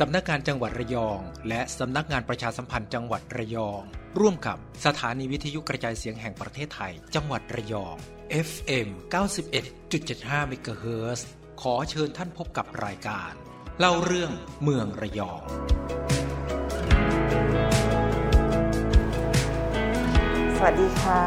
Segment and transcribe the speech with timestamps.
[0.00, 3.80] สำนักงานจังหวัดระยอง และสำนักงานประชาสัมพันธ์จังหวัดระยอง
[4.20, 4.56] ร่วมกับ
[4.86, 7.94] สถานีวิทยุกระจายเสียงแห่งประเทศไทย จังหวัดระยอง
[8.48, 8.88] FM
[9.64, 11.20] 91.75 MHz
[11.62, 13.32] ขอเชิญท่านพบกับรายการ
[13.78, 14.30] เล่าเรื่อง
[14.62, 15.42] เมืองระยอง
[20.56, 21.24] สวัสดีค่ะ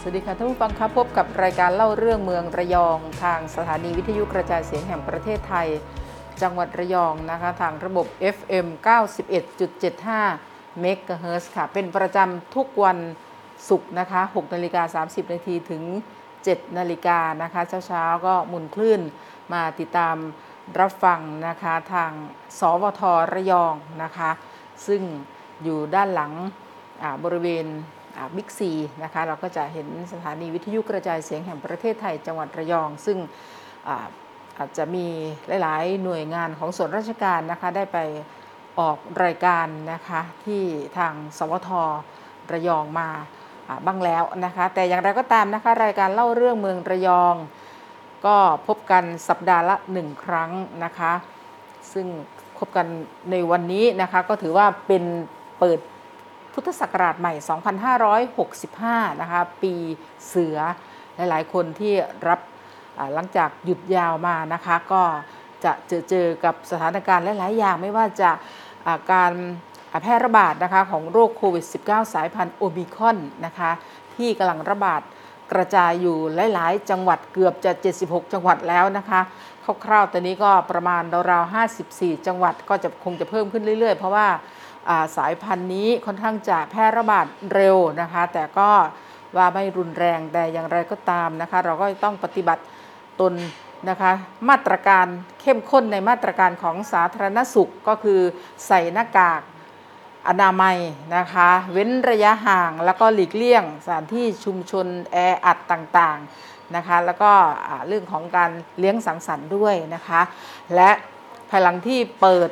[0.00, 5.68] สวัสดีค่ะท่านผู้ฟังครับพบกับรายการเล่าเรื่องเมืองระยอง ทางสถานีวิทยุกระจายเสียงแห่งประเทศไทย
[6.42, 8.06] จังหวัดระยองนะคะ ทางระบบ
[8.36, 8.66] FM
[9.92, 12.98] 91.75เมกะเฮิร์ค่ะ เป็นประจำทุกวัน
[13.68, 15.82] ศุกร์นะคะ6นาฬิกา30 นาทีถึง
[16.30, 19.00] 7 นาฬิกานะคะ เช้าๆ ก็หมุนคลื่น
[19.52, 20.16] มาติดตาม
[20.80, 22.10] รับฟังนะคะ ทาง
[22.58, 24.30] สวทระยองนะคะ
[24.86, 25.02] ซึ่ง
[25.62, 26.32] อยู่ด้านหลัง
[27.24, 27.66] บริเวณ
[28.36, 33.18] บิ๊กซีนะคะ เราก็จะเห็นสถานีวิทยุกระจายเสียงแห่งประเทศไทยจังหวัดระยอง ซึ่ง
[34.58, 35.06] อาจจะมี
[35.62, 37.98] หลาย ๆ หน่วยงานของส่วนราชการนะคะได้ไป
[38.78, 40.62] ออกรายการนะคะที่
[40.98, 41.70] ทางสวท
[42.52, 43.08] ระยองมา
[43.86, 47.34] บ้างแล้วนะคะแต่อย่างไรก็ตามนะคะรายการเล่าเรื่องเมืองระยอง
[48.26, 50.50] ก็พบกันสัปดาห์ละหนึ่งครั้ง
[50.84, 51.12] นะคะ
[51.92, 52.06] ซึ่ง
[52.58, 52.86] พบกัน
[53.30, 55.04] ในวันนี้นะคะก็ถือว่าเป็น
[55.58, 55.78] เปิด
[56.52, 57.34] พุทธศักราชใหม่
[59.06, 59.74] 2565 นะคะปี
[60.28, 60.58] เสือ
[61.16, 61.92] หลาย ๆ คนที่
[62.28, 62.40] รับ
[63.14, 65.02] หลังจากหยุดยาวมานะคะก็
[65.64, 69.32] จะเจอเจอกับสถานการณ์หลาย ๆ อย่างไม่ว่าจะาการ
[70.02, 73.70] แพร่ระบาดนะคะของโรคโควิด -19 สายพันธุ์โอมิคอนนะคะ
[74.16, 75.02] ที่กำลังระบาด
[75.52, 76.16] กระจายอยู่
[76.54, 77.72] หลาย ๆ จังหวัดเกือบจะ
[78.02, 79.20] 76 จังหวัดแล้วนะคะ
[79.84, 81.54] คร่าวๆตอนนี้ก็ประมาณราวๆ
[81.86, 84.26] 54 จังหวัดก็จะคงจะเพิ่มขึ้นเรื่อย ๆ เพราะว่า
[84.88, 88.70] อ่าสายพันธุ์นี้ค่อนข้างจะแพร่ระบาดเร็วนะคะ แต่ก็
[89.36, 92.62] ว่าไม่รุนแรงแต่อย่างไรก็ตามนะคะ เราก็ต้องปฏิบัติ
[93.20, 93.34] ตน
[93.88, 94.12] นะคะ
[94.48, 95.06] มาตรการ
[95.40, 98.20] เข้มข้นในมาตรการของสาธารณสุขก็คือ
[98.66, 99.42] ใส่หน้ากาก
[100.28, 100.78] อนามัย
[101.16, 107.32] นะคะ เว้นระยะห่างแล้วก็หลีกเลี่ยงสถานที่ชุมชนแออัดต่างๆนะคะ แล้วก็
[107.86, 110.20] เรื่องของการเลี้ยงสังสรรค์ด้วยนะคะ
[110.74, 110.90] และ
[111.50, 112.50] ภายหลังที่เปิด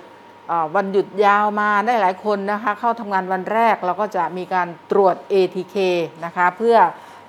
[0.74, 5.76] วันหยุดยาวมาได้หลายคนนะคะ เข้าทำงานวันแรกเราก็จะมีการตรวจ ATK
[6.24, 6.76] นะคะ เพื่อ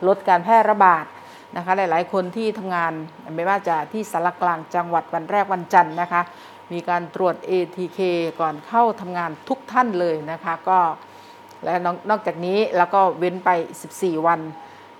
[0.07, 1.05] ลดการแพร่ระบาด
[1.57, 2.93] นะคะหลายๆ คนที่ทำงาน
[3.35, 6.21] ไม่ว่าจะที่สารกลางจังหวัดวันแรกวันจันทร์นะคะ
[6.73, 7.99] มีการตรวจ ATK
[8.39, 10.79] ก่อนเข้าทำงานทุกท่านเลยนะคะก็
[11.63, 13.49] และนอกนอกจากนี้แล้วก็เว้นไป
[13.89, 14.41] 14 วัน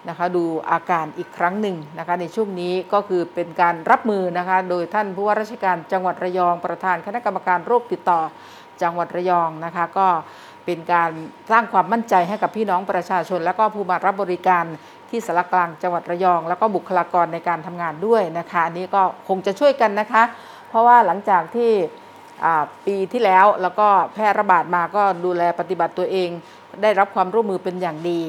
[0.09, 8.21] นะคะดูอาการอีกครั้งหนึ่งนะคะในช่วงนี้ก็คือเป็นการรับมือนะคะโดยท่านผู้ว่าราชการจังหวัดระยองประธานคณะกรรมการโรคติดต่อ
[8.81, 10.07] จังหวัดระยองนะคะก็
[10.65, 11.11] เป็นการ
[11.51, 14.65] สร้างความมั่นใจให้กับพี่น้องประชาชน และก็ผู้มารับบริการ
[15.09, 20.23] ที่สารกลางจังหวัดระยอง แล้วก็บุคลากรในการทำงานด้วยนะคะ อันนี้ก็คงจะช่วยกันนะคะ
[20.69, 21.71] เพราะว่าหลังจากที่
[22.85, 26.29] ปีที่แล้วแล้วก็แพร่ระบาดมาก็ดูแลปฏิบัติตัวเอง
[26.81, 28.21] ได้รับความร่วมมือเป็นอย่างดี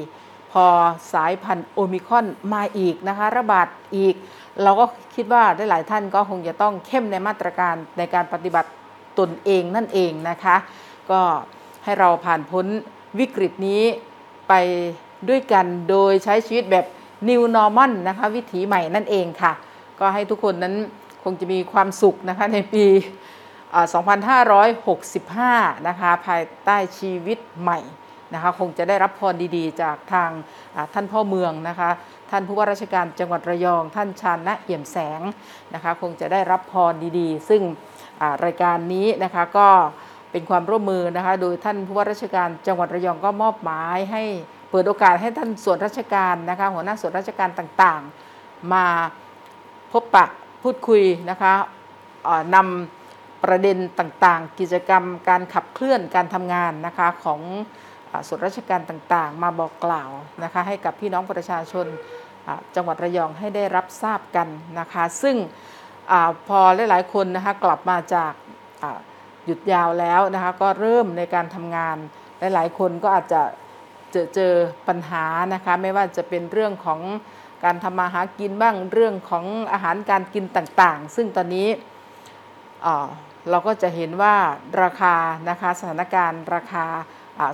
[0.52, 0.66] พอ
[1.12, 4.14] สายพันธุ์โอมิคอนมาอีกนะคะ ระบาดอีก
[4.62, 4.84] เราก็
[5.14, 8.70] คิดว่าได้หลายท่านก็คงจะต้องเข้มในมาตรการในการปฏิบัติ
[9.18, 10.56] ตนเองนั่นเองนะคะ
[11.10, 11.20] ก็
[11.84, 12.66] ให้เราผ่านพ้น
[13.18, 13.82] วิกฤตนี้
[14.48, 14.54] ไป
[15.28, 16.86] ด้วยกันโดยใช้ชีวิตแบบ
[17.28, 19.52] New Normal นะคะวิถีใหม่นั่นเองค่ะ
[20.00, 20.74] ก็ให้ทุกคนนั้น
[21.24, 22.86] คงจะมีความสุขนะคะในปี
[24.12, 27.80] 2565 นะคะภายใต้ชีวิตใหม่
[28.34, 30.30] นะคะคงจะได้รับพรดีๆ จากทาง
[30.94, 31.90] ท่านพ่อเมืองนะคะ
[32.30, 35.20] ท่านผู้ว่าราชการจังหวัดระยอง ท่านชาญนะเอี่ยมแสง
[35.74, 37.62] นะคะคงจะได้รับพรดีๆ ซึ่ง
[38.44, 39.68] รายการนี้นะคะก็
[40.34, 44.22] เป็นความร่วมมือนะคะ โดยท่านผู้ว่าราชการจังหวัดระยองก็มอบหมายให้
[44.70, 48.86] เปิดโอกาสให้ท่านส่วนราชการนะคะหัวหน้าส่วนราชการต่างๆ มา
[49.92, 50.26] พบปะ
[50.62, 51.52] พูดคุยนะคะ
[52.54, 57.40] นำประเด็นต่างๆ กิจกรรมการขับเคลื่อนการทำงานนะคะของ
[58.10, 60.10] อส่วนราชการต่างๆ มาบอกกล่าว
[60.42, 61.86] นะคะให้กับพี่น้องประชาชน
[62.74, 64.48] จังหวัดระยองให้ได้รับทราบกัน
[64.78, 65.36] นะคะ ซึ่ง
[66.10, 66.12] อ
[66.48, 66.60] พอ
[66.90, 68.32] หลายๆคนนะคะกลับมาจาก
[68.82, 68.84] อ
[69.46, 71.96] หยุดยาวแล้วนะคะ ก็เริ่มในการทำงาน
[72.38, 73.42] หลาย ๆ คนก็อาจจะ
[74.12, 74.52] เจอเจอ
[74.88, 75.24] ปัญหา
[75.54, 77.00] นะคะ ไม่ว่าจะเป็นเรื่องของ
[77.64, 81.68] การทำมาหากินบ้างเรื่องของอาหารการกินต่างๆ ซึ่งตอนนี้
[83.50, 84.36] เราก็จะเห็นว่า
[84.82, 85.14] ราคา
[85.50, 86.86] นะคะสถานการณ์ราคา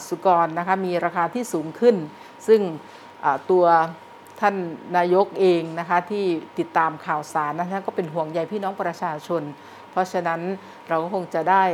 [0.09, 1.97] สุกรนะคะมีราคาที่สูงขึ้น
[2.47, 2.61] ซึ่ง
[3.51, 3.65] ตัว
[4.41, 4.55] ท่าน
[4.97, 6.25] นายกเองนะคะที่
[6.59, 9.43] ติดตามข่าวสารนะคะก็เป็นห่วงใยพี่น้องประชาชน
[9.91, 10.41] เพราะฉะนั้น
[10.89, 11.65] เราก็คงจะได้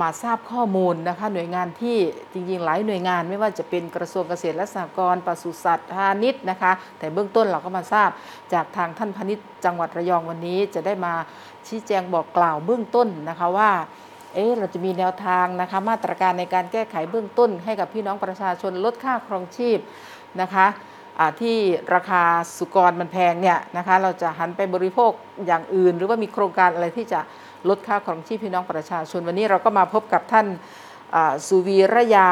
[0.00, 1.96] มาทราบข้อมูลนะคะหน่วยงานที่
[2.32, 8.10] จริงๆ หลายหน่วยงานไม่ว่าจะเป็นกระทรวงเกษตรและสหกรณ์ปศุสัตว์พาณิชย์นะคะ แต่เบื้องต้นเราก็มาทราบ
[8.52, 11.14] จากทางท่านพาณิชย์จังหวัดระยองวันนี้จะได้มา
[11.66, 13.70] ชี้แจงบอกกล่าวเบื้องต้นนะคะว่า
[14.34, 19.78] เอ๊ะเราจะมีแนวทางนะคะมาตรการในการแก้ไขเบื้องต้น ให้กับพี่น้องประชาชนลดค่าครองชีพ
[20.40, 20.66] นะคะ
[21.40, 21.56] ที่
[21.94, 22.22] ราคา
[22.56, 25.12] สุกรมันแพงเนี่ยนะคะเราจะหันไปบริโภค
[25.46, 27.20] อย่างอื่น หรือว่ามีโครงการอะไรที่จะ
[27.68, 30.46] ลดค่าครองชีพพี่น้องประชาชน วันนี้เราก็มาพบกับท่าน
[31.14, 32.28] อ่าสุวีระยา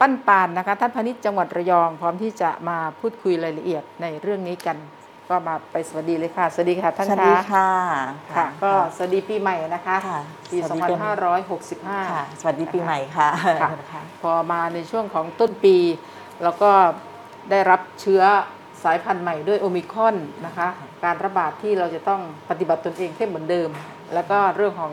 [0.00, 4.76] ปั้นปานนะคะท่านพาณิชย์จังหวัดระยอง พร้อมที่จะมาพูดคุยรายละเอียดในเรื่องนี้กัน
[5.28, 7.70] ก็มาไปสวัสดีเลยค่ะ สวัสดีค่ะท่านสวัสดีคะค่ะ
[8.36, 11.12] ค่ะ ก็สวัสดีปีใหม่นะคะค่ะปีสวัสดีเป็นค่ะ
[12.36, 13.28] 2565 สวัสดีปีใหม่ค่ะ
[13.62, 13.70] ค่ะ
[14.22, 15.76] พอมาในช่วงของต้นปี
[16.42, 16.70] แล้วก็
[17.50, 18.22] ได้รับเชื้อ
[18.84, 20.16] สายพันธุ์ใหม่ด้วยโอมิครอน
[20.46, 20.68] นะคะ
[21.04, 22.20] การระบาดที่เราจะต้อง
[22.50, 23.70] ปฏิบัติตนเองเข้มเหมือนเดิม
[24.14, 24.92] แล้วก็เรื่องของ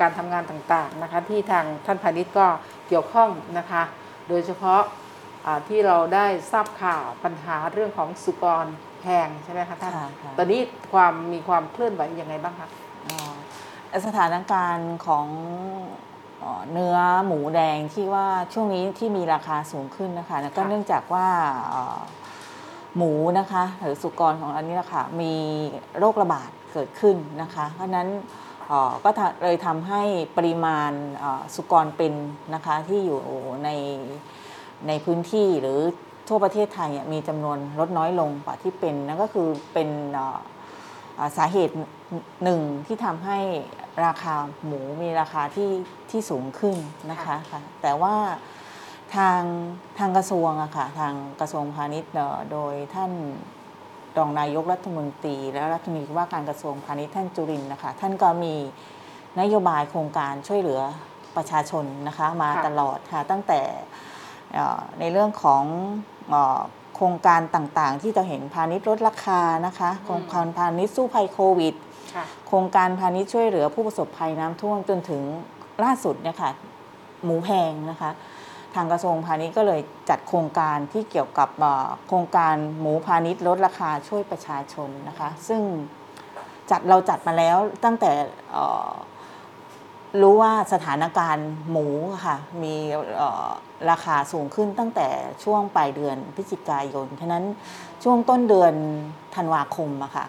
[0.00, 2.46] การทำงานต่างๆนะคะ ที่ทางท่านพาณิชย์ก็
[2.88, 3.82] เกี่ยวข้องนะคะ
[4.28, 4.80] โดยเฉพาะ
[5.46, 8.66] อ่าที่เราได้ทราบข่าวปัญหาเรื่องของสุกร
[9.00, 10.60] แพงใช่ไหมคะท่านค่ะค่ะตอนนี้
[10.92, 12.68] ความมีความเคลื่อนไหวยังไงบ้างคะ
[13.06, 13.16] อ๋อ
[14.06, 15.26] สถานการณ์ของ
[16.38, 16.96] เอ่อเนื้อ
[17.26, 21.28] หมูแดงที่ว่าช่วงนี้ที่มีราคาสูงขึ้นนะคะแล้วก็ค่ะเนื่องจากว่า
[21.70, 21.98] เอ่อ
[22.96, 25.34] หมูนะคะหรือสุกรของอันนี้นะคะมี
[25.98, 28.08] โรคระบาดเกิดขึ้นนะคะเพราะฉะนั้น
[28.68, 30.02] เอ่อก็ทำเลยทำให้
[30.36, 32.12] ปริมาณเอ่อสุกรเป็น
[32.54, 33.20] นะคะที่อยู่
[33.64, 33.70] ใน
[34.88, 35.78] ในพื้นที่หรือ
[36.28, 40.38] ทั่วประเทศไทยเนี่ยมีจำนวนลดน้อยลงกว่าที่เป็นนั่นก็คือเป็นเอ่อ
[41.18, 41.74] อ่าสาเหตุ
[42.44, 43.38] หนึ่งที่ทำให้
[44.06, 44.34] ราคา
[44.66, 45.70] หมูมีราคาที่
[46.10, 46.76] ที่สูงขึ้น
[47.10, 48.14] นะคะค่ะแต่ว่า
[49.16, 49.42] ทาง
[49.98, 53.12] ทางกระทรวงอะค่ะทางกระทรวงพาณิชย์เอ่อโดยท่าน
[54.18, 58.54] รองนายกรัฐมนตรี และรัฐมนตรีว่าการกระทรวงพาณิชย์ท่านจุรินทร์นะคะท่านก็มี
[59.40, 60.80] นโยบายโครงการช่วยเหลือ
[61.36, 63.60] ประชาชนนะคะมาค่ะตลอดค่ะตั้งแต่
[64.54, 65.62] เอ่อในเรื่องของ
[66.28, 66.60] เอ่อ
[66.94, 71.74] โครงการต่างๆ ที่จะเห็นพาณิชย์ลดราคานะคะโครงการพาณิชย์สู้ภัยโควิด
[72.14, 75.22] ค่ะโครงการพาณิชย์ช่วยเหลือผู้ประสบภัยน้ำท่วมจนถึง
[75.84, 76.50] ล่าสุดเนี่ยค่ะ
[77.24, 78.10] หมูแพงนะคะ
[78.74, 81.48] ทางกระทรวงพาณิชย์ก็เลยจัดโครงการที่เกี่ยวกับ
[82.06, 85.62] โครงการหมูพาณิชย์ลดราคาช่วยประชาชนนะคะ ซึ่ง
[86.70, 88.10] จัดเราจัดมาแล้วตั้งแต่
[90.22, 91.86] รู้ว่าสถานการณ์หมู
[92.26, 92.74] ค่ะมี
[93.90, 95.08] ราคาสูงขึ้นตั้งแต่
[95.44, 97.44] ช่วงปลายเดือนพฤศจิกายน ฉะนั้น
[98.04, 98.74] ช่วงต้นเดือน
[99.34, 100.26] ธันวาคมอะค่ะ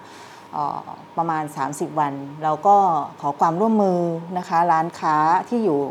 [0.53, 0.87] เอ่อ
[1.17, 2.13] ประมาณ 30 วัน
[2.43, 2.75] เราก็
[3.21, 3.99] ขอความร่วมมือ
[4.37, 5.15] นะคะ ร้านค้า
[5.49, 5.81] ที่อยู่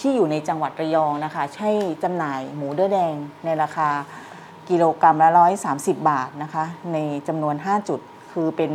[0.00, 1.68] ที่อยู่ในจังหวัดระยองนะคะ ใช้
[2.02, 3.88] จำหน่ายหมูเด้อแดงในราคา
[4.68, 5.30] กิโลกรัมละ
[5.68, 6.96] 130 บาทนะคะ ใน
[7.28, 8.00] จำนวน 5 จุด
[8.32, 8.72] คือเป็น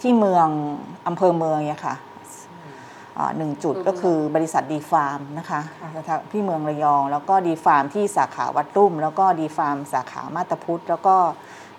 [0.00, 0.48] ที่เมือง
[1.06, 1.96] อำเภอเมืองเนี่ยค่ะ
[3.18, 5.60] อ่าหนึ่งจุดก็คือบริษัทดีฟาร์มนะคะ
[6.32, 11.16] ที่เมืองระยอง แล้วก็ดีฟาร์มที่สาขาวัดลุ่ม แล้วก็ดีฟาร์มสาขามาบตาพุดแล้วก็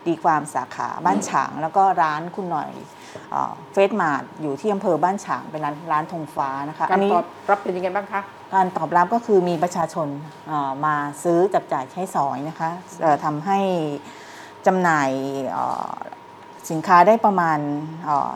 [0.08, 2.72] ดีฟาร์มสาขาบ้านฉาง แล้วก็ร้านคุณหน่อย
[3.74, 8.22] เฟรชมาร์ทอยู่ที่อำเภอบ้านฉางเป็นร้านร้านธงฟ้านะคะการนนี้ตอบรับเป็นยังไงบ้างคะ
[8.54, 10.08] การตอบรับก็คือมีประชาชน
[10.48, 12.70] เอ่อมาซื้อจับจ่ายใช้สอยนะคะ
[13.02, 13.60] เอ่อทำให้
[14.66, 15.10] จำหน่าย
[15.52, 15.92] เอ่อ
[16.70, 17.60] สินค้าได้ประมาณ
[18.06, 18.30] เอ่อ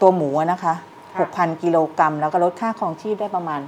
[0.00, 0.74] ตัวหมูอะนะคะ
[1.14, 3.60] ค่ะ6,000 กิโลกรัม แล้วก็ลดค่าครองชีพได้ประมาณ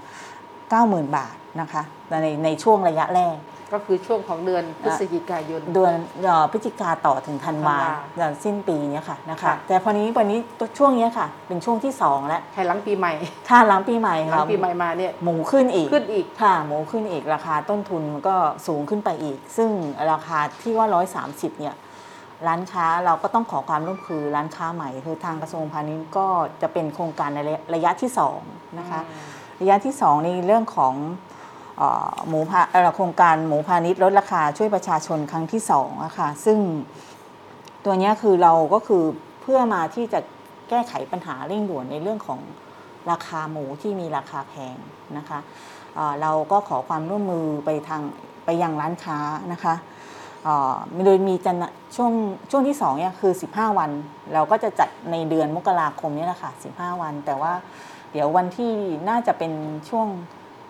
[0.54, 1.82] 90,000 บาทนะคะ
[2.22, 3.36] ในในช่วงระยะแรก
[3.72, 5.94] ก็คือช่วงของเดือนพฤศจิกายน เดือน
[6.24, 13.12] เอ่อพฤศจิกาต่อถึงธันวาธันวาเดือนสิ้นปีเนี้ยค่ะนะคะค่ะแต่พอนี้วันนี้ตัวช่วงเนี้ยค่ะ เป็นช่วงที่สองแล้วภายหลังปีใหม่
[13.48, 19.70] ค่าหลังปีใหม่หลัค่ะงปีใหม่มาเนี่ยหมูขึ้นอีกขึ้นอีกค่ะหมูขึ้นอีกราคาต้นทุนมันก็สูงขึ้นไปอีก ซึ่ง
[20.12, 20.86] ราคาที่ว่า
[21.24, 21.76] 130เนี่ย
[22.48, 26.26] ร้านค้าเราก็ต้องขอความร่วมมือร้านค้าใหม่คือทางกระทรวงพาณิชย์ก็
[26.62, 27.38] จะเป็นโครงการใน
[27.74, 28.38] ระยะที่สอง
[28.78, 29.00] นะคะ
[29.60, 31.31] ระยะที่สองในเรื่องของเอ่อ
[32.28, 32.60] หมูพา
[32.96, 36.58] โครงการหมูพาณิชย์ลดราคาช่วยประชาชนครั้งที่สองอะค่ะซึ่ง
[37.84, 39.04] ตัวนี้คือเราก็คือ
[39.42, 40.20] เพื่อมาที่จะ
[40.68, 42.40] แก้ไขปัญหาเร่งด่วนในเรื่องของ
[43.10, 44.76] ราคาหมูที่มีราคาแพง
[45.16, 45.38] นะคะ
[45.94, 48.02] เเราก็ขอความร่วมมือไปทาง
[48.44, 49.18] ไปยังร้านค้า
[49.52, 49.74] นะคะ
[51.04, 51.56] โดยมีจัน
[51.96, 52.12] ช่วง
[52.50, 53.90] ช่วงที่สองเนี่ยคือ 15 วัน
[54.34, 57.52] เราก็จะจัดในเดือนมกราคมนี่แหละค่ะ 15 วัน แต่ว่า
[58.12, 58.72] เดี๋ยววันที่
[59.08, 59.52] น่าจะเป็น
[59.88, 60.06] ช่วง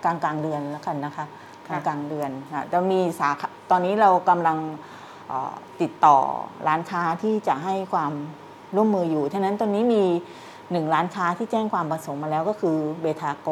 [0.04, 1.24] กลางกลางๆเดือนแล้วกันนะคะ
[1.68, 4.58] กลาค่ะงกลางๆเดือนค่ะจะมีสาขาตอนนี้เรากำลัง
[5.28, 6.16] เอ่อติดต่อ
[6.68, 8.12] ร้านค้าที่จะให้ความ
[8.76, 10.04] ร่วมมืออยู่ท่านั้นตอนนี้มี
[10.72, 13.48] หนึ่งร้านค้าที่แจ้งความประสงค์มาแล้วก็คือเบทาโก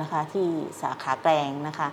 [0.00, 0.46] นะคะที่
[0.80, 1.88] สาขาแกลงนะคะ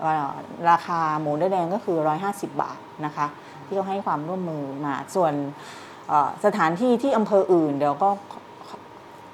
[0.00, 0.30] เอ่อ
[0.70, 1.98] ราคาหมูเนื้อแดงก็คือ
[2.30, 3.26] 150 บาทนะคะ
[3.66, 5.32] ที่เขาให้ความร่วมมือมาส่วน
[6.08, 8.08] เอ่อสถานที่ที่อำเภออื่น เดี๋ยวก็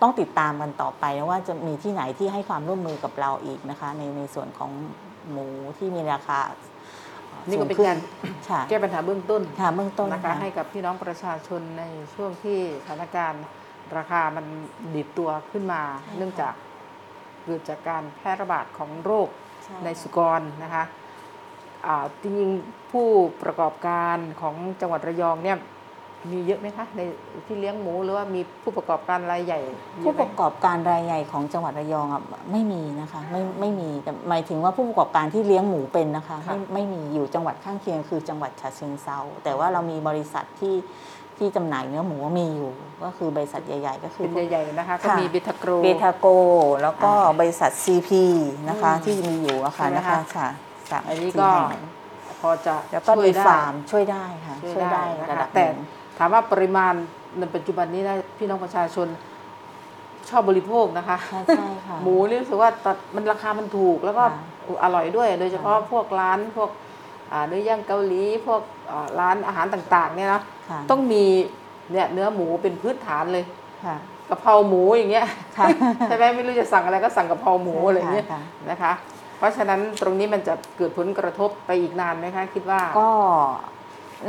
[0.02, 4.70] ต้องติดตามกันต่อไปนะว่าจะมีที่ไหนที่ให้ความร่วมมือกับเราอีกนะคะ ในในส่วนของ
[5.30, 5.46] หมู
[5.78, 6.40] ที่มีราคา
[7.48, 7.98] นี่ก็เป็นสูงขึ้การ
[8.50, 13.44] ค่ะแก้ปัญหาเบื้องต้นค่ะเบื้องต้นนะคะค่ะให้กับพี่น้องประชาชนในช่วงที่สถานการณ์
[13.96, 14.46] ราคามัน
[14.94, 15.82] ดีดตัวขึ้นมา
[16.16, 16.54] เนื่องจาก
[17.44, 19.28] เกิดจากการแพร่ระบาดของโรค
[19.64, 20.84] ใช่ในสุกรนะคะ
[21.86, 23.08] อ่าจริงๆผู้
[23.42, 25.58] ประกอบการของจังหวัดระยองเนี่ย
[26.30, 27.00] มีเยอะไหมคะใน
[27.46, 29.60] ที่เลี้ยงหมูหรือว่ามีผู้ประกอบการรายใหญ่
[30.02, 32.22] เยผู้อะไหมประกอบการรายใหญ่ของจังหวัดระยองอะ
[32.52, 40.76] ไม่มีนะคะไม่ไม่มีแต่หมายถึงว่าผู้ประกอบการที่เลี้ยงหมูเป็นนะคะค่ะไม่ไม่มีอยู่จังหวัดข้างเคียงคือจังหวัดฉะเชิงเซาแต่ว่าเรามีบริษัทที่
[41.38, 42.70] ที่จำหน่ายเนื้อหมูมีอยู่
[43.04, 46.26] ก็คือบริษัทใหญ่ ๆ ก็คือเป็นใหญ่ๆนะคะก็ค่ะมีเบทาโกรเบทาโก
[46.82, 48.10] แล้วก็อ่าบริษัท CP
[48.68, 50.48] นะคะอืมที่มีอยู่อะค่ะใช่ไหมนะคะคะค่ะ
[50.90, 51.82] สามอันนี้สี่ก็แห่ง
[52.40, 55.74] พอจะแล้วก็ช่วยมีได้ฟาร์มช่วยได้ค่ะ ช่วยได้นะระคะดับหแต่นึ่ง
[56.18, 56.92] ถามว่าปริมาณ
[57.38, 59.08] ในปัจจุบันนี้นะพี่น้องประชาชน
[60.28, 66.70] ชอบบริโภคนะคะ ใช่ใช่ค่ะ หมูนี่รู้สึกว่าตัดมันราคามันถูกแล้วก็ค่ะอร่อยด้วย โดยเฉพาะค่ะพวกร้านพวก
[67.32, 71.24] อ่าเนื้อย่างเกาหลีพวกอ่าร้านอาหารต่างๆ เนี่ยนะค่ะต้องมี
[71.92, 73.44] เนี่ยเนื้อหมูเป็นพื้นฐานเลย
[73.84, 73.96] ค่ะ
[74.28, 75.26] กะเพราหมูอย่างเงี้ย
[75.58, 75.66] ค่ะ
[76.08, 78.92] ใช่ไหมไม่รู้จะสั่งอะไรก็สั่งกะเพราหมูอะไรอย่างเงี้ยค่ะนะคะ
[79.38, 83.10] เพราะฉะนั้นตรงนี้มันจะเกิดผลกระทบไปอีกนานไหมคะ คิดว่าก็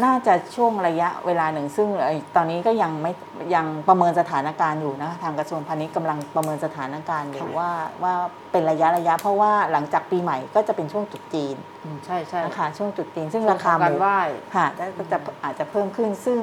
[0.03, 3.11] น่าจะช่วงระยะเวลาหนึ่ง ซึ่งเอ่อตอนนี้ก็ยังไม่
[3.55, 7.71] ยังประเมินสถานการณ์อยู่นะทางกระทรวงพาณิชย์กำลังประเมินสถานการณ์อยู่ค่ะว่า
[8.03, 8.13] ว่า
[8.51, 14.19] เป็นระยะระยะ เพราะว่าหลังจากปีใหม่ก็จะเป็นช่วงตรุษจีนอืมใช่ใช่นะคะช่วงตรุษจีน ซึ่งช่วราคาหการมูไหว้
[14.55, 14.65] ค่ะ
[14.97, 16.39] ก็จะอาจจะเพิ่มขึ้นซึ่ง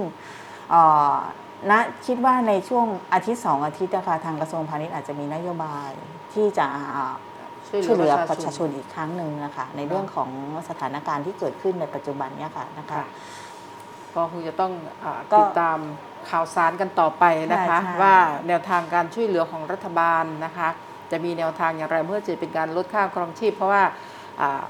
[0.70, 1.14] เอ่อ
[1.70, 1.72] ณ
[2.06, 5.90] คิดว่าในช่วงอาทิตย์สองอาทิตย์นะคะทางกระทรวงพาณิชย์อาจจะมีนโยบาย
[6.34, 6.66] ที่จะ
[7.76, 10.30] อ่าช่วยเหลือประชาชนอีกครั้งหนึ่งนะคะในเรื่องของ
[10.68, 13.04] สถานการณ์ที่เกิดขึ้นในปัจจุบันเนี่ยค่ะนะคะ ค่ะ
[14.14, 14.72] ก็คงจะต้อง
[15.04, 15.78] อาก็ติดตาม
[16.30, 18.16] ข่าวสารกันต่อไปนะคะ ใช่ใช่ ว่า
[18.48, 20.68] แนวทางการช่วยเหลือของรัฐบาลนะคะ
[21.10, 23.82] จะมีแนวทางอย่างไรเพื่อจะเป็นการลดค่าครองชีพ เพราะว่า
[24.40, 24.64] อ่า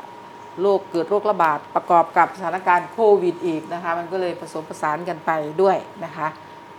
[0.61, 5.31] โรคเกิดโรคระบาดประกอบกับสถานการณ์โควิดอีกนะคะ มันก็เลยผสมผสานกันไป
[5.63, 6.29] ด้วยนะคะ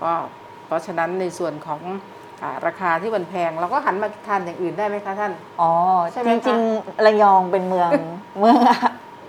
[0.03, 0.11] ก็
[0.65, 1.81] เพราะฉะนั้นในส่วนของ
[2.43, 5.71] อาราคาที่มันแพงเราก็หันมาทานอย่างอื่นได้ไหมคะท่าน อ๋อ
[6.11, 7.91] ใช่ไหมจคะริงๆระยองเป็นเมือง
[8.39, 8.57] เมือง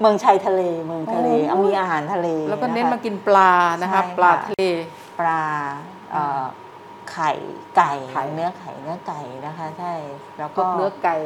[0.00, 4.62] เมืองชายทะเลเมืองทะเลโอ้ เอามีอาหารทะเลแล้วก็เน้นนะคะมากินปลานะคะใช่ค่ะ ปลาทะเล
[5.19, 5.43] ปลา
[6.12, 6.45] เอ่อ
[7.12, 7.31] ไข่
[7.77, 9.95] ไก่ไข่ เนื้อไข่เนื้อไก่นะคะใช่
[10.38, 11.17] แล้วพก็วกเนื้อไก่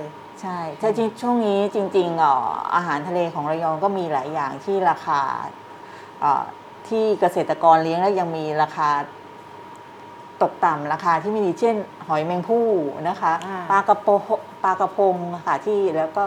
[0.43, 5.21] ใช่ถ้าจริงช่วงนี้จริงๆเอ่ออาหารทะเลของระยองก็มีหลายอย่างที่ราคา
[6.21, 6.45] เอ่อ
[6.89, 8.89] ที่เกษตรกรเลี้ยงแล้วยังมีราคา
[10.43, 11.77] ตกต่ำราคาที่ไม่ดีเช่น
[12.09, 12.67] หอยแมงผู้
[13.09, 14.09] นะคะอ่าปลากระโป
[14.65, 15.15] ปลากระพง
[15.47, 16.25] ค่ะที่แล้วก็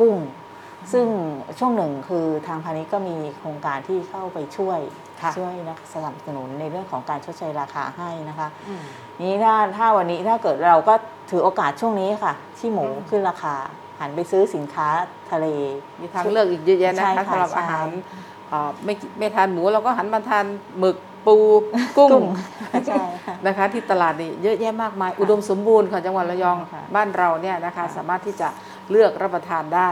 [0.00, 0.16] กุ้ง
[0.92, 1.06] ซึ่ง
[1.58, 4.78] ช่วงหนึ่งคือทางพาณิชย์ก็มีโครงการที่เข้าไปช่วย
[5.22, 8.82] ค่ะช่วยนะสนับสนุนในเรื่องของการชดเชยราคาให้นะคะอืม
[9.22, 10.94] นี้ถ้าถ้าวันนี้ถ้าเกิดเราก็
[11.30, 13.54] ถือโอกาสช่วงนี้ค่ะ ที่หมูอืมขึ้นราคา
[14.00, 14.88] หันไปซื้อสินค้า
[15.30, 15.46] ทะเล
[16.00, 17.88] มีทางเลือกอีกเยอะแยะนะใช่คะค่ะสำหรับใช่อาหาร
[18.52, 20.44] อ่าไม่กิไม่ทานหมูเราก็หันมาทาน
[20.78, 21.36] หมึก ปู
[21.98, 22.24] กุ้งกุ้ง
[22.86, 28.48] ใช่ค่ะนะคะ ที่ตลาดนี่เยอะแยะมากมาย อุดมสมบูรณ์ของจังหวัดระยองค่ะบ้านเราเนี่ยนะคะค่ะสามารถที่จะ
[28.90, 29.90] เลือกรับประทานได้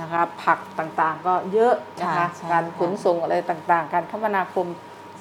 [0.00, 4.66] นะคะผักต่างๆก็เยอะนะคะใช่การค่ะขนส่งอะไรต่างๆ การคมนาคม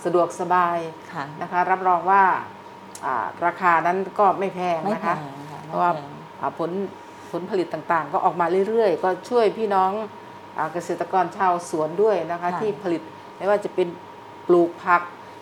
[0.04, 0.78] สะดวกสบาย
[1.14, 2.24] ค่ะนะคะ รับรองว่า
[3.06, 6.10] อ่าราคานั้นก็ไม่แพงไม่นะแพคะงค่ะเพไม่ราะว่าแพง
[6.42, 6.72] อ่าผล
[7.32, 9.92] ผลผลิตต่างๆ ก็ออกมาเรื่อยๆ ก็ช่วยพี่น้อง
[10.58, 13.02] อาเกษตรกรชาวสวนด้วยนะคะค่ะที่ผลิต
[13.38, 13.88] ไม่ว่าจะเป็น
[14.48, 15.02] ปลูกผัก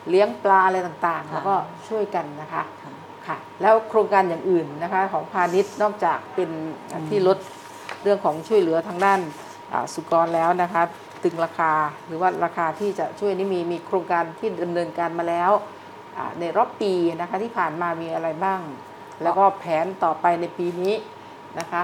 [0.10, 1.56] เลี้ยงปลาอะไรต่างๆค่ะแล้วก็
[1.90, 2.92] ช่วยกันนะคะค่ะ
[3.28, 6.50] ค่ะแล้วโครงการอย่างอื่นนะคะของพาณิชย์นอกจากเป็น
[7.10, 7.38] ที่ลด
[8.04, 9.20] เรื่องของช่วยเหลือทางด้าน
[9.72, 10.84] อ่าสุกรแล้วนะคะ
[11.24, 11.74] ตึงราคา
[12.08, 15.52] หรือว่าราคาที่จะช่วยนี่มีมีโครงการที่ดำเนินการมาแล้ว
[16.18, 18.60] อ่าในรอบปีนะคะที่ผ่านมามีอะไรบ้าง
[19.24, 20.94] แล้วก็แผนต่อไปในปีนี้
[21.60, 21.84] นะคะ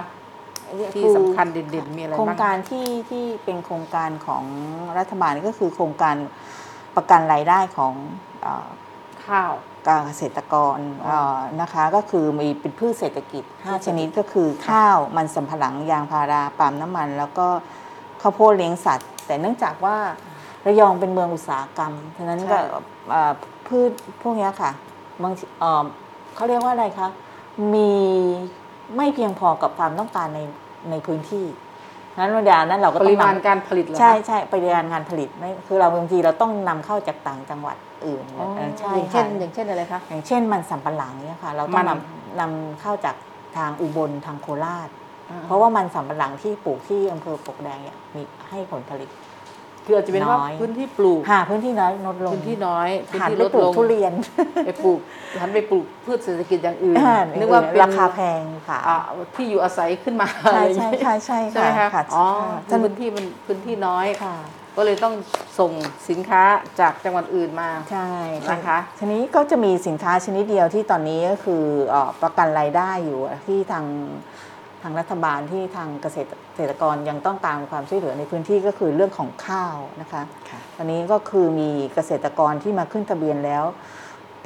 [0.95, 4.43] ที่สำคัญเด่นๆมีอะไรโครงบ้างการที่ที่เป็นโครงการของ
[4.97, 6.15] รัฐบาลก็คือโครงการ
[6.95, 7.93] ประกันรายได้ของ
[8.41, 8.69] เอ่อ
[9.27, 9.53] ข้าว
[9.87, 17.47] การเกษตรกรอ๋อเอ่อนะคะก็คือมีเป็นพืชเศรษฐกิจพืชเศรษฐกิจ 5 ชนิดก็คือข้าวมันสำปะหลังยางพาราปาล์มน้ำมัน แล้วก็
[18.21, 19.97] ข้าวโพดเลี้ยงสัตว์ แต่เนื่องจากว่า
[20.65, 22.57] ระยองเป็นเมืองอุตสาหกรรมฉะนั้นก็
[23.09, 23.31] เอ่อ
[23.67, 24.71] พืชพวกเนี้ยค่ะ
[25.23, 25.85] บางทีเอ่อ
[26.35, 27.09] เขาเรียกว่าอะไรคะ
[27.73, 27.91] มี
[28.95, 30.39] ไม่เพียงพอกับความต้องการใน
[30.89, 31.45] ในพื้นที่
[32.17, 43.15] นั้นเวลานั้นเราก็ปต้อริงมาณนำการผลิตเหรอคะใช่ใช่ปริมาณงานผลิตไม่คือเราบางทีเราต้องนำเข้าจากต่างจังหวัดอื่นอ๋อเออใช่อย่างเช่นค่ะอย่างเช่นอะไรคะอย่างเช่นมันสำปะหลังเนี่ยค่ะเราต้มัองนนำนำเข้าจาก
[43.57, 44.89] ทางอุบลทางโคราช
[45.29, 49.09] อ่เพราะว่ามันสำปะหลังที่ปลูกที่อำเภอปกแดงเนี่ยมีให้ผลผลิต
[49.85, 54.13] คืออาจจะเป็นว่าน้อย พื้นที่ปลูก หาพื้นที่น้อยลดลงพื้นที่น้อยพื้นหันที่ไปลดปลูลกงทุเรียน
[54.65, 54.99] ไปปลูก
[55.41, 58.97] หันไปปลูกพืชเศรษฐกิจอย่างอื่นอ่านึกว่าเป็นราคาแพงค่ะอ่า
[59.35, 64.35] ที่อยู่อาศัยขึ้นมาใช่อะไรอย่างใช่งี้ใช่ใช่ใช่ไหมคะค่ะอ๋อค่ะคือพื้นที่มันพื้นที่น้อย ค่ะ
[64.77, 65.13] ก็เลยต้อง
[65.59, 65.71] ส่ง
[66.09, 66.43] สินค้า
[66.79, 68.09] จากจังหวัดอื่นมา ใช่
[68.51, 73.85] นะคะทีนี้ก็จะมีสินค้าชนิดเดียวที่ตอนนี้ก็คือเอ่อประกันรายได้อยู่ที่ทาง
[74.83, 83.63] ทางรัฐบาลที่ทางเกษตรเกษตรกรยังต้องการความช่วยเหลือในพื้นที่ก็คือเรื่องของข้าวนะคะค่ะตอนนี้ก็คือมีเกษตรกรที่มาขึ้นทะเบียนแล้ว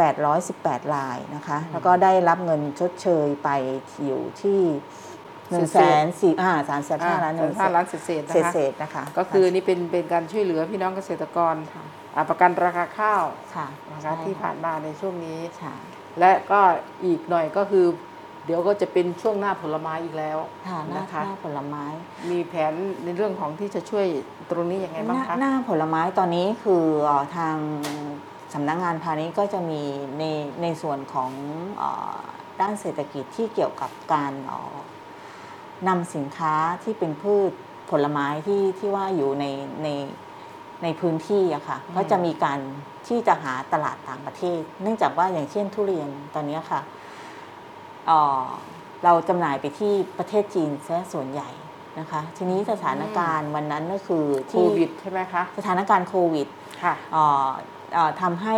[0.06, 3.50] 818รายนะคะ แล้วก็ได้รับเงินชดเชยไป
[4.06, 4.62] อยู่ที่
[5.50, 11.56] 1นึ่งแสนสี่อ่าสามแสนห้าล้านอ่ห้าล้านเศษๆนะเศษคะเศษๆนะคะ ก็คือนี่เป็นเป็นการช่วยเหลือพี่น้องเกษตรกร
[12.16, 13.24] อ่าประกันราคาข้าว
[13.56, 15.76] ค่ะนะคะใช่ที่ผ่านมาในช่วงนี้ค่ะ
[16.20, 16.62] และก็
[17.06, 17.86] อีกหน่อยก็คือ
[18.46, 20.38] เดี๋ยวก็จะเป็นช่วงหน้าผลไม้อีกแล้ว
[20.68, 21.86] ค่ะหน้านะคะ หน้าผลไม้
[22.32, 22.74] มีแผน
[23.04, 24.06] ในเรื่องของที่จะช่วย
[24.52, 27.56] ตรงนี้ยังไงหบ้างน้าคะหน้าผลไม้ตอนนี้คือเอ่อทาง
[28.54, 29.82] สำนักงานพาณิชย์ก็จะมี
[30.20, 30.24] ใน
[30.62, 31.32] ในส่วนของ
[31.78, 31.84] เอ
[32.16, 32.18] อ
[32.62, 34.76] ด้านเศรษฐกิจที่เกี่ยวกับการเอ่อ
[35.88, 37.52] นำสินค้าที่เป็นพืช
[37.92, 39.46] ผลไม้ที่ที่ว่าอยู่ใน
[39.84, 39.88] ใน
[40.84, 42.60] ในพื้นที่อะค่ะก็จะมีการ
[43.08, 46.82] ที่จะหาตลาดต่างประเทศ เนื่องจากว่าอย่างเช่นทุเรียนตอนนี้ค่ะ
[48.08, 48.44] เอ่อ
[49.04, 51.50] เราจำหน่ายไปที่ประเทศจีนซะส่วนใหญ่
[52.00, 56.48] นะคะ ทีนี้สถานการณ์วันนั้นก็คือโคที่วิดใช่ไหมคะสถานการณ์โควิด
[56.84, 57.50] ค่ะเอ่อ
[57.94, 58.58] เอ่อทำให้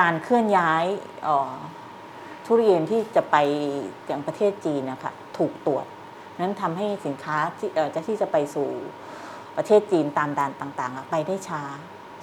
[0.00, 0.84] การเคลื่อนย้าย
[1.24, 1.54] เอ่อ
[2.46, 3.36] ทุเรียนที่จะไป
[4.06, 5.86] อย่างประเทศจีนนะคะถูกตรวจ
[6.40, 8.68] นั้นทำให้สินค้าที่เอ่อจะที่จะไปสู่
[9.56, 11.62] ประเทศจีนตามด่านต่างๆอะไปได้ช้า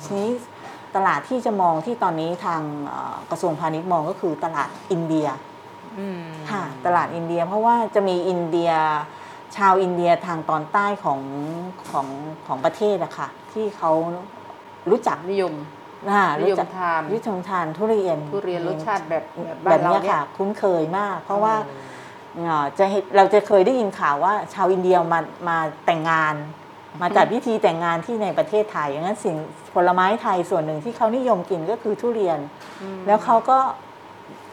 [0.03, 0.29] ทีนี้
[0.95, 5.56] ตลาดที่จะมองที่ตอนนี้ทางเอ่อกระทรวงพาณิชย์มองก็คือตลาดอินเดียอืม
[6.51, 8.71] ค่ะตลาดอินเดียเพราะว่าจะมีอินเดีย
[9.57, 11.19] ชาวอินเดียทางตอนใต้ของ
[11.89, 12.07] ของ
[12.47, 13.91] ของประเทศอะค่ะที่เขา
[14.89, 15.53] รู้จักนิยม
[16.09, 21.55] อ่านิยมรู้จักทานนิยมทานทุเรียนทุเรียนรสชาติแบบแบบแบบ้านบเราเนี้ยเนี่ยค่ะ คุ้นเคยมาก เพราะว่า
[22.35, 26.35] เอ่อจะเห็นเราจะเคยได้ยินข่าวว่า ชาวอินเดียมามาแต่งงาน
[27.01, 29.35] มาจัดพิธีแต่งงานที่ในประเทศไทยอย่างนั้นสิ่ง
[29.73, 32.39] ผลไม้ไทยส่วนหนึ่งที่เขานิยมกินก็คือทุเรียน
[33.07, 33.59] แล้วเขาก็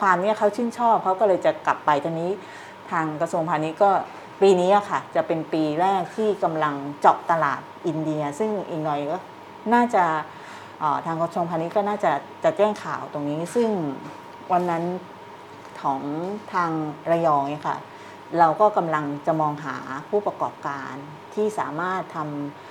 [0.04, 2.30] ความเนี้ยเขาชื่นชอบเขาก็เลยจะกลับไปตอนนี้
[2.90, 3.90] ทางกระทรวงพาณิชย์ก็
[4.40, 9.18] ปีนี้อะค่ะ จะเป็นปีแรกที่กำลังเจาะตลาดอินเดีย ซึ่งอีกหน่อยก็
[9.74, 10.04] น่าจะ
[11.06, 12.12] ทางกระทรวงพาณิชย์ก็น่าจะ
[12.44, 13.68] จะแจ้งข่าวตรงนี้ ซึ่ง
[14.52, 14.84] วันนั้น
[15.82, 16.00] ของ
[16.52, 16.70] ทาง
[17.10, 17.78] ระยองเนี่ยค่ะ
[18.38, 19.76] เราก็กำลังจะมองหา
[20.10, 20.92] ผู้ประกอบการ
[21.34, 22.63] ที่สามารถทำ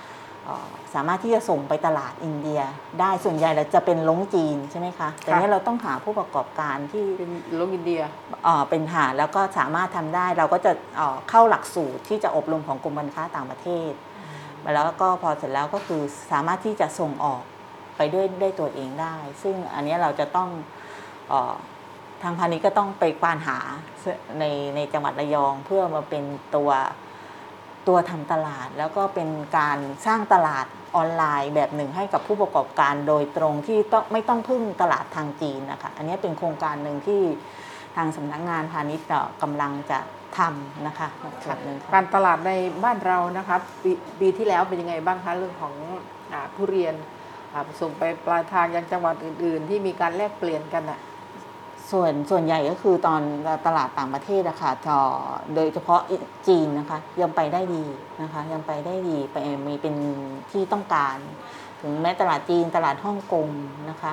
[0.93, 2.61] สามารถที่จะส่งไปตลาดอินเดีย
[2.99, 8.01] ได้ส่วนใหญ่เราจะเป็นลงจีนใช่ไหมคะ แต่ค่ะเนี้เราต้องหาผู้ประกอบการที่เป็นโลกอินเดีย
[8.43, 13.91] เอ่อเป็นหาแล้วก็สามารถทำได้เราก็จะเอ่อเข้าหลักสูตรที่จะอบรมของกรมการค้าต่างประเทศ
[14.73, 16.01] แล้วก็พอเสร็จแล้วก็คือ
[16.31, 17.41] สามารถที่จะส่งออก
[17.97, 20.49] ไปด้วยได้ตัวเองได้ ซึ่งอันเนี้ยเราจะต้อง
[21.29, 21.55] เออ
[22.23, 23.57] ทางพาณิชย์ก็ต้องไปควานหา
[24.39, 26.23] ในในจังหวัดระยองเพื่อมาเป็น
[26.55, 26.69] ตัว
[27.87, 30.65] ตัวทำตลาด แล้วก็เป็นการสร้างตลาด
[30.95, 37.21] ออนไลน์แบบหนึ่งให้กับผู้ประกอบการโดยตรงที่ต้องไม่ต้องพึ่งตลาดทางจีนนะคะอันนี้เป็นโครงการหนึ่งที่
[37.95, 39.99] ทางสำนักงานพาณิชย์เอ่อกำลังจะ
[40.37, 41.07] ทำนะคะ
[41.43, 42.51] ส่วนหนึ่งค่ะการตลาดใน
[42.83, 43.85] บ้านเรานะครับป
[44.19, 45.73] ปีที่แล้วเป็นยังไงบ้างคะเรื่องของ
[46.31, 46.95] อาทุเรียน
[47.81, 50.99] ส่งไปปลายทางยังจังหวัดอื่น ๆ ที่มีการแลกเปลี่ยนกันอะ
[51.91, 53.21] ส่วนส่วนใหญ่ก็คือตอน
[53.65, 54.95] ตลาดต่างประเทศอะค่ะจะ
[55.55, 56.01] โดยเฉพาะ
[56.47, 57.83] จีนนะคะ ยังไปได้ดี
[58.21, 59.95] นะคะ ยังไปได้ดีไปมีเป็น
[60.51, 61.17] ที่ต้องการ
[61.81, 63.47] ถึงแม้ตลาดจีนตลาดฮ่องกง
[63.89, 64.11] นะคะ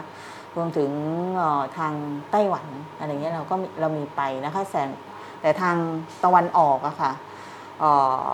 [0.57, 0.91] รวมถึง
[1.37, 1.93] เอ่อทาง
[2.31, 2.67] ไต้หวัน
[2.99, 4.89] อะไรเงี้ยเราก็มีเรามีไปนะคะแสง
[5.41, 5.77] แต่ทาง
[6.25, 7.13] ตะวันออกอะค่ะ
[7.81, 7.91] เอ่
[8.23, 8.27] อ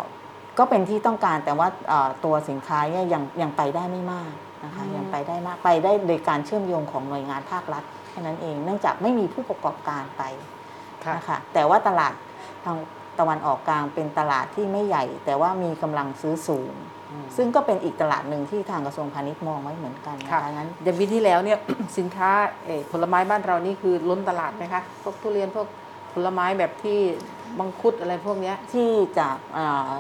[0.59, 4.33] ก็เป็นที่ต้องการแต่ว่าเอ่อตัวสินค้าเนี่ยยังยังไปได้ไม่มาก
[4.65, 10.23] นะคะอืมยังไปได้มากไปได้โดยการเชื่อมโยงของหน่วยงานภาครัฐแค่นั้นเอง เนื่องจากไม่มีผู้ประกอบการไป
[11.05, 12.13] ค่ะนะคะแต่ว่าตลาด
[12.65, 12.77] ทาง
[13.19, 16.73] ตะวันออกกลางเป็นตลาดที่ไม่ใหญ่ แต่ว่ามีกำลังซื้อสูง
[17.37, 21.59] ซึ่งก็เป็นอีกตลาดหนึ่งที่ทางกระทรวงพาณิชย์มองไว้เหมือนกันนะค่ะคะงั้นอย่างปีที่แล้วเนี่ย
[21.99, 22.31] สินค้า
[22.65, 25.67] เอ่อผลไม้บ้านเรานี่คือล้นตลาดไหมคะพวกทุเรียนพวก
[26.13, 26.99] ผลไม้แบบที่
[27.59, 29.93] มังคุดอะไรพวกเนี้ยที่จะเอ่อ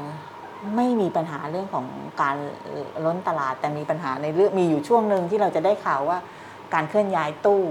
[0.77, 1.87] ไม่มีปัญหาเรื่องของ
[2.23, 2.37] การ
[3.05, 6.19] ล้นตลาดแต่มีปัญหาในเรื่องมีอยู่ช่วงหนึ่งที่เราจะได้ข่าวว่า
[6.75, 7.63] การเคลื่อนย้ายตู้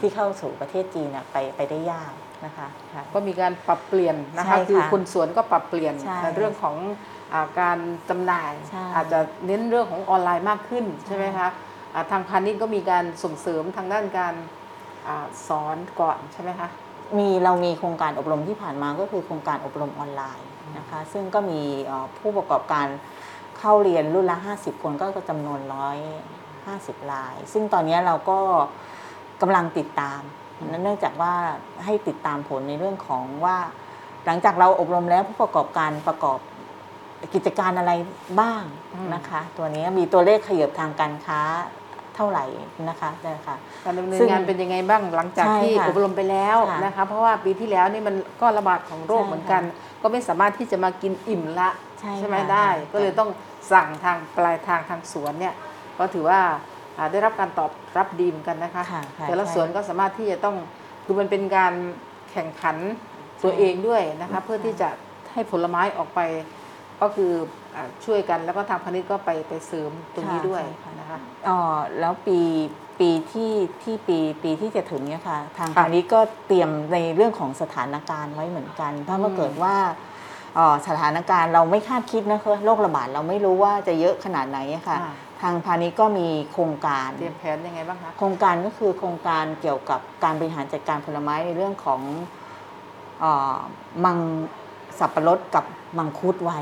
[0.00, 2.12] ที่เข้าสู่ประเทศจีนน่ะไปไปได้ยาก
[2.44, 6.76] นะคะค่ะก็มีการปรับเปลี่ยนนะใช่คะค่ะคือคนสวนก็ปรับเปลี่ยนใช่ในเรื่องของ
[7.34, 11.48] อาการจำหน่ายใช่อาจจะเน้นเรื่องของออนไลน์มากขึ้นใช่ไหมคะ
[11.94, 14.34] อ่าทางพาณิชย์ก็มีการส่งเสริมทางด้านการ
[15.08, 16.68] อาสอนก่อนใช่ไหมคะ
[17.18, 22.86] มีเรามีโครงการอบรมที่ผ่านมาก็คือโครงการอบรมออนไลน์นะคะซึ่งก็มีเอ่อผู้ประกอบการ
[23.58, 25.60] เข้าเรียนรุ่นละ 50 คนก็จำนวน
[26.36, 28.38] 150ราย ซึ่งตอนนี้เราก็
[29.40, 30.20] กำลังติดตาม
[30.82, 31.32] เนื่องจากว่า
[31.84, 33.56] ให้ติดตามผลในเรื่องของว่า
[34.26, 36.38] หลังจากเราอบรมแล้วผู้ประกอบการประกอบ
[37.34, 37.92] กิจการอะไร
[38.40, 38.62] บ้าง
[38.94, 41.40] อืมนะคะ ตัวนี้มีตัวเลขขยับทางการค้า
[42.16, 42.44] เท่าไหร่
[42.88, 49.62] นะคะนะคะการดำเนินซึ่งงานเป็นยังไงบ้างหลังจากใช่ที่ค่ะอบรมไปแล้วค่ะนะคะ เพราะว่าปีที่แล้วนี่มันก็ระบาดของโรคใช่เหมือนกัน
[50.02, 51.70] ก็ไม่สามารถที่จะมากินอิ่มละ
[52.18, 53.30] ใช่ไหมค่ะได้ค่ะก็เลยต้อง
[53.72, 55.54] สั่งทางปลายทางทางสวนเนี่ย
[55.98, 56.54] ก็ถือว่าอ่า
[57.12, 60.56] ได้รับการตอบรับดีเหมือนกันนะคะค่ะค่ะแต่ละใช่สวนก็สามารถที่จะต้อง
[61.04, 61.74] คือมันเป็นการ
[62.30, 62.76] แข่งขัน
[63.44, 64.88] ตัวเองด้วยนะคะเพื่อที่จะ
[65.32, 66.20] ให้ผลไม้ออกไป
[67.00, 67.32] ก็คือ
[67.76, 70.62] อ่าช่วยกันแล้วก็ทางพาณิชย์ก็ไปไปเสริมตรงนี้ด้วย
[71.00, 71.58] นะคะอ๋อ
[72.00, 72.38] แล้วปี
[73.00, 79.74] ปีที่ที่ปีปีที่จะถึงเนี่ยค่ะ ทางค่ะพาณิชย์ก็เตรียมในเรื่องของสถานการณ์ไว้เหมือนกัน ถ้าว่าอืมเกิดว่า
[80.54, 92.00] เอ่อสถานการณ์เราไม่คาดคิดนะคะโรคระบาดเราไม่รู้ว่าจะเยอะขนาดไหนอะค่ะอ่า ทางพาณิชย์ก็มีโครงการเตรียมแผนยังไงบ้างคะโครงการก็คือโครงการเกี่ยวกับการบริหารจัดการผลไม้ในเรื่องของ
[93.20, 93.58] เออ
[94.04, 94.18] มัง
[94.98, 95.64] สับปะรดกับ
[95.98, 96.60] มังคุดไว้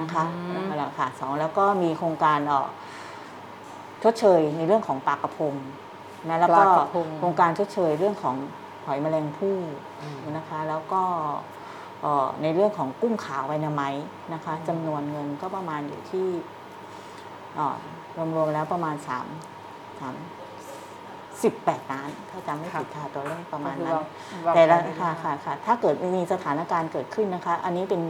[0.00, 2.66] นะคะอืมแล้วค่ะสองแล้วก็มีโครงการเอ่อ
[4.02, 5.54] ชดเชยในเรื่องของปลากระพง
[6.28, 8.36] นะแล้วก็ปลากระพงโครงการชดเชยเรื่องของ
[8.84, 9.58] หอยแมลงภู่
[10.00, 11.02] อืมนะคะ แล้วก็
[12.02, 16.28] เอ่อในเรื่องของกุ้งขาวไวนาไมต์นะคะจำนวนเงินก็ประมาณอยู่ที่
[17.56, 17.76] เอ่อ
[18.16, 19.26] รวมๆแล้วประมาณสาม
[20.00, 20.14] สาม
[21.42, 23.94] สิบแปดล้าน ถ้าจำไม่ผิดค่ะตัวเลขประมาณนั้น
[24.46, 28.02] วางแต่ละผนไว้ค่ะด้วยค่ะค่ะถ้าเกิดมีสถานการณ์เกิดขึ้นนะคะ อันนี้เป็น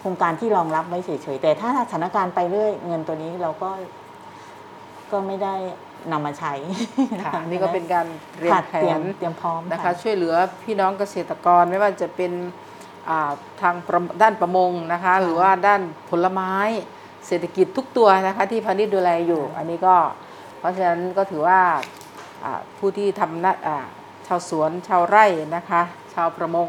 [0.00, 3.70] โครงการที่รองรับไว้เฉยๆแต่ถ้าสถานการณ์ไปเรื่อยเงินตัวนี้เราก็
[5.12, 5.54] ก็ไม่ได้
[6.12, 6.52] นำมาใช้
[7.24, 8.06] ค่ะอันนี้ก็เป็นการ
[8.36, 12.32] เตรียมค่ะแผเตรียมนเตรียมพร้อมนะคะ ช่วยเหลือพี่น้องเกษตรกรไม่ว่าจะเป็น
[13.08, 13.30] อ่า
[13.62, 15.80] ทางประด้านประมงนะคะ หรือว่าด้าน
[16.10, 16.54] ผลไม้
[17.26, 19.96] เศรษฐกิจทุกตัวนะคะที่พาณิชย์ดูแลอยู่ อันนี้ก็
[20.58, 21.60] เพราะฉะนั้นก็ถือว่า
[22.78, 23.52] ผู้ที่ทำน้า
[24.26, 25.82] ชาวสวนชาวไร่นะคะ
[26.14, 26.68] ชาวประมง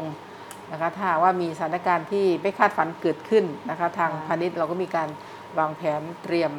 [0.72, 5.08] นะคะถ้าว่ามีสถานการณ์ที่ไม่คาดฝันเกิดขึ้นนะคะ ทางพาณิชย์เราก็มีการ
[5.58, 6.52] วางแผนเตรียม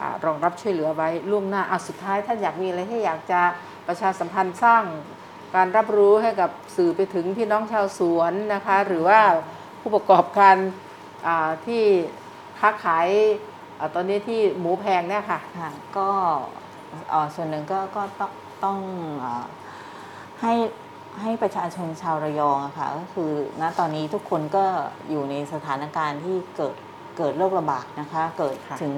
[0.00, 3.40] อรองรับช่วยเหลือไว้ล่วงหน้าอะสุดท้ายท่านอยากมีอะไรที่อยากจะ
[3.88, 4.84] ประชาสัมพันธ์สร้าง
[5.54, 9.20] การรับรู้ให้กับสื่อไปถึงพี่น้องชาวสวนนะคะ หรือว่า
[9.80, 10.56] ผู้ประกอบการ
[11.66, 11.84] ที่
[12.60, 13.08] ค้าขาย
[13.78, 16.08] อ่าตอนนี้ที่หมูแพงเนี่ยค่ะค่ะก็
[17.10, 18.32] เอ่อส่วนหนึ่งก็ก็ต้อง
[18.64, 18.78] ต้อง
[19.20, 19.44] เอ่อ
[20.42, 20.54] ให้
[21.20, 24.64] ให้ประชาชนชาวระยองอะค่ะก็คือณตอนนี้ทุกคนก็
[25.10, 26.74] อยู่ในสถานการณ์ที่เกิด
[27.16, 28.94] เกิดโรคระบาดนะคะ เกิดค่ะถึง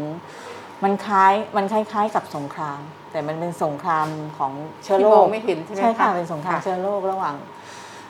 [0.85, 2.81] มันคล้ายมันคล้าย ๆ กับสงคราม
[3.13, 4.53] แต่มันเป็นสงครามของ
[4.85, 7.35] เชื้อที่โรมอคงไม่เห็นใช่ไหมใช่ค่ะคะเป็นสงครามค่ะเชื้อโรคระหว่าง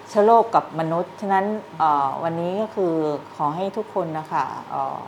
[0.08, 1.44] เชื้อโรคกับมนุษย์ฉะนั้น
[1.78, 2.94] เอ่อวันนี้ก็คือ
[3.36, 4.98] ขอให้ทุกคนนะคะเอ่อ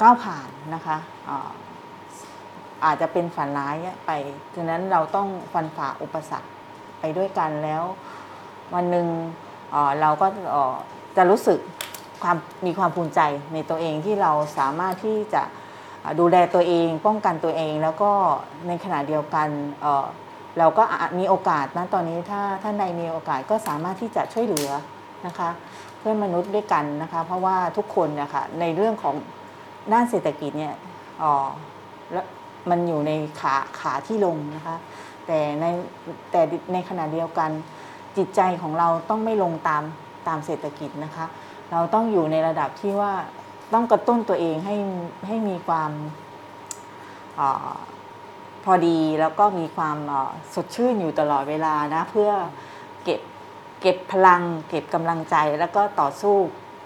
[0.00, 1.36] ก้าวผ่านนะคะเอ่
[2.84, 4.10] อาจจะเป็นฝันร้ายไป
[4.56, 6.48] ฉะนั้นเราต้องฟันฝ่าอุปสรรค
[7.00, 7.82] ไปด้วยกันแล้ว
[8.74, 9.06] วันหนึ่ง
[9.70, 10.26] เเราก็
[11.16, 11.58] จะรู้สึก
[12.22, 12.36] ความ
[12.66, 13.20] มีความภูมิใจ
[13.54, 15.42] ในตัวเองที่เราสามารถที่จะ
[16.20, 18.10] ดูแลตัวเอง ป้องกันตัวเอง แล้วก็
[18.68, 19.48] ในขณะเดียวกัน
[19.80, 20.82] เเราก็
[21.18, 24.70] มีโอกาสนะตอนนี้ถ้าท่านใดมีโอกาสก็สามารถที่จะช่วยเหลือ
[25.26, 25.50] นะคะ
[25.98, 29.14] เพื่อนมนุษย์ด้วยกันนะคะ เพราะว่าทุกคนนะคะในเรื่องของ
[29.92, 30.74] ด้านเศรษฐกิจเนี่ย
[31.22, 31.48] อ่อ
[32.12, 32.26] แล้ว
[32.70, 34.76] มันอยู่ในขาขาที่ลงนะคะ
[35.26, 35.64] แต่ใน
[36.30, 36.40] แต่
[36.72, 37.50] ในขณะเดียวกัน
[38.16, 39.82] จิตใจของเราต้องไม่ลงตาม
[40.28, 41.26] ตามเศรษฐกิจนะคะ
[41.72, 43.12] เราต้องอยู่ในระดับที่ว่า
[43.72, 44.76] ต้องกระตุ้นตัวเองให้
[45.26, 45.90] ให้มีความ
[47.40, 47.76] อา
[48.64, 52.30] พอดีแล้วก็มีความอ่าสดชื่นอยู่ตลอดเวลานะ เพื่อ
[53.04, 53.20] เก็บ
[53.80, 56.36] เก็บพลัง เก็บกำลังใจแล้วก็ต่อสู้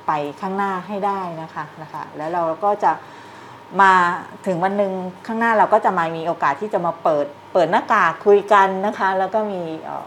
[0.06, 2.92] ไปข้างหน้าให้ได้นะคะนะคะ แล้วเราก็จะ
[3.80, 3.92] มา
[4.46, 4.92] ถึงวันหนึ่ง
[5.26, 10.06] ข้างหน้าเราก็จะมามีโอกาสที่จะมาเปิดเปิดหน้ากากคุยกันนะคะ แล้วก็มีเอ่อ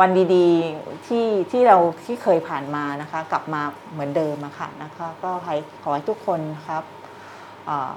[0.00, 3.62] วันดีๆที่ที่เราที่เคยผ่านมานะคะ กลับมา
[3.92, 6.84] เหมือนเดิมอะค่ะนะคะก็ให้ขอให้ทุกคนครับ
[7.66, 7.92] เอ่อ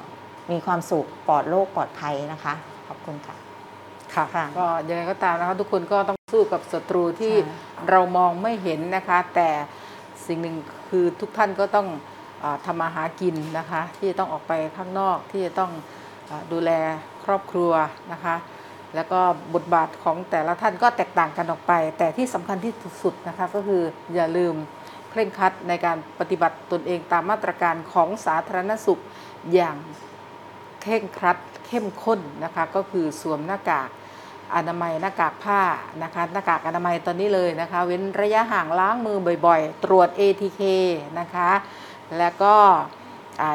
[0.51, 2.53] มีความสุขปลอดโรคปลอดภัยนะคะ
[2.87, 3.35] ขอบคุณค่ะ
[4.13, 9.49] ค่ะค่ะก็ยังไงก็ตามนะคะทุกคนก็ต้องสู้กับศัตรูที่ใช่เรามองไม่เห็นนะคะ แต่
[10.27, 10.55] สิ่งหนึ่ง
[10.89, 11.87] คือทุกท่านก็ต้อง
[12.43, 15.71] อทำมาหากินนะคะ ที่จะต้องออกไปข้างนอกที่จะต้อง
[16.29, 16.71] อดูแล
[17.25, 17.71] ครอบครัว
[18.11, 18.35] นะคะ
[18.95, 19.19] แล้วก็
[19.55, 23.81] บทบาทของแต่ละท่านก็แตกต่างกันออกไป แต่ที่สำคัญที่สุดนะคะก็คือ
[24.15, 24.55] อย่าลืม
[25.09, 29.01] เคร่งครัดในการปฏิบัติตนเองตามมาตรการของสาธารณสุข
[29.53, 29.77] อย่าง
[30.81, 31.37] เคร่งครัด
[31.67, 33.89] เข้มข้นนะคะก็คือสวมหน้ากาก
[34.55, 35.61] อนามัยหน้ากากผ้า
[36.03, 40.61] นะคะหน้ากากอนามัยตอนนี้เลยนะคะ เว้นระยะห่างล้างมือบ่อยๆ ตรวจ ATK
[41.19, 41.51] นะคะ
[42.17, 42.55] แล้วก็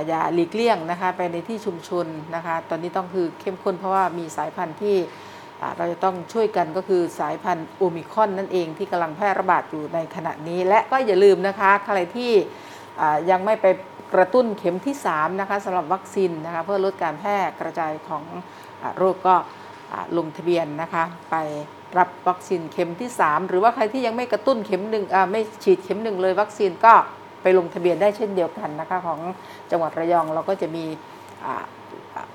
[0.06, 4.96] อย่าหลีกเลี่ยงนะคะไปในที่ชุมชนนะคะ ตอนนี้ต้องคือเข้มข้นเพราะว่ามีสายพันธุ์ที่
[5.76, 12.32] เราจะต้องช่วยกันก็คือสายพันธุ์โอมิคอนนั่นเองที่กำลังแพร่ระบาดอยู่ในขณะนี้ และก็อย่าลืมนะคะใครที่
[13.30, 13.66] ยังไม่ไป
[14.14, 18.24] กระตุ้นเข็มที่3นะคะสำหรับวัคซีนนะคะเพื่อลดการแพร่กระจายของ
[18.82, 19.36] อโรคก็
[20.18, 21.36] ลงทะเบียนนะคะไป
[21.98, 26.94] รับวัคซีนเข็มที่ 3 หรือว่าใครที่ยังไม่กระตุ้นเข็มหนึ่งไม่ฉีดเข็มหนึ่งเลยวัคซีนก็
[27.42, 29.20] ไปลงทะเบียนได้เช่นเดียวกันนะคะของ
[29.70, 30.84] จังหวัดระยองเราก็จะมี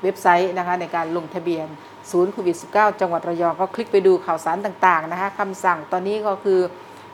[0.04, 1.68] เว็บไซต์นะคะในการลงทะเบียน
[2.12, 6.60] ศูนย์โควิด -19 จังหวัดระยองก็คลิกไปดูข่าวสารต่างๆนะคะคำสั่งตอนนี้ก็คือ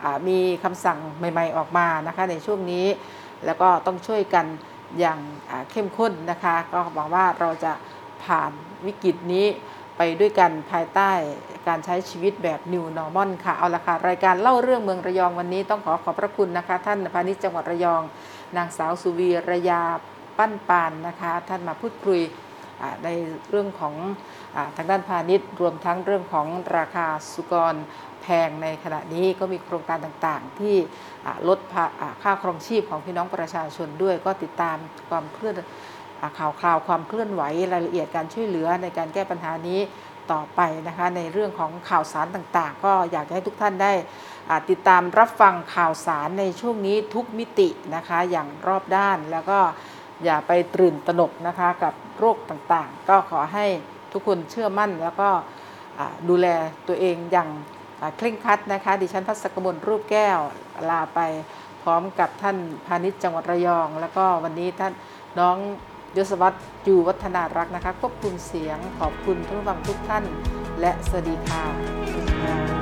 [0.03, 2.85] อมีคำสั่งใหม่ ๆออกมานะคะในช่วงนี้
[3.45, 4.45] แล้วก็ต้องช่วยกัน
[4.99, 5.19] อย่าง
[5.71, 7.71] เข้มข้นนะคะ ก็หวังว่าเราจะ
[8.23, 8.51] ผ่าน
[8.85, 9.45] วิกฤตนี้
[9.97, 11.11] ไปด้วยกันภายใต้
[11.67, 18.01] การใช้ชีวิตแบบ New Normal ค่ะ เอาละค่ะ รายการเล่าเรื่องเมืองระยองวันนี้ต้องขอขอบพระคุณนะคะ ท่านพาณิชย์จังหวัดระยอง
[18.57, 19.81] นางสาวสุวีระยา
[20.37, 22.19] ปั้นปานนะคะ ท่านมาพูดคุย
[23.03, 23.09] ใน
[23.49, 23.95] เรื่องของ
[24.55, 27.75] อทางด้านพาณิชย์ รวมทั้งเรื่องของราคาสุกร
[28.21, 30.75] แพงในขณะนี้ก็มีโครงการต่างๆ ที่
[31.47, 31.59] ลด
[32.23, 34.77] ค่าครองชีพของพี่น้องประชาชนด้วยก็ติดตาม
[35.09, 35.55] ความเคลื่อน
[36.37, 37.41] ข่าวคราวความเคลื่อนไหว
[37.73, 39.79] รายละเอียดการช่วยเหลือในการแก้ปัญหานี้
[40.31, 43.93] ต่อไปนะคะในเรื่องของข่าวสารต่างๆ ก็อยากให้ทุกท่านได้
[44.69, 49.59] ติดตามรับฟังข่าวสารในช่วงนี้ทุกมิตินะคะอย่างรอบด้านแล้วก็
[50.23, 53.65] อย่าไปตื่นตระหนกนะคะกับโรคต่างๆ ก็ขอให้
[54.13, 55.29] ทุกคนเชื่อมั่นแล้วก็
[56.29, 56.47] ดูแล
[56.87, 57.49] ตัวเองอย่าง
[58.17, 60.39] เคร่งครัดนะคะดิฉันพัสกมลรูปแก้ว
[60.89, 61.19] ลาไป
[61.83, 62.57] พร้อมกับท่าน
[62.87, 64.93] พาณิชย์จังหวัดระยอง แล้วก็วันนี้ท่าน
[65.39, 65.57] น้อง
[66.17, 70.23] ยศวัตรจูวัฒนารักนะคะควบคุมเสียงขอบคุณทุกฟังทุกท่าน
[70.81, 72.72] และสวัสดีค่ะ